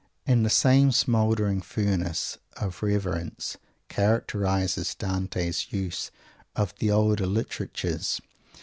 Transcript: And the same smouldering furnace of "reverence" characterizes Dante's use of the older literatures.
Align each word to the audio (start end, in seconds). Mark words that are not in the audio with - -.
And 0.25 0.43
the 0.43 0.49
same 0.49 0.91
smouldering 0.91 1.61
furnace 1.61 2.39
of 2.57 2.81
"reverence" 2.81 3.57
characterizes 3.87 4.95
Dante's 4.95 5.71
use 5.71 6.09
of 6.55 6.73
the 6.79 6.89
older 6.89 7.27
literatures. 7.27 8.19